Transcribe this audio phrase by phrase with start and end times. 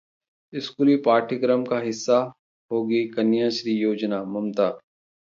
[0.53, 2.17] स्कूली पाठ्यक्रम का हिस्सा
[2.71, 4.69] होगी कन्याश्री योजना: ममता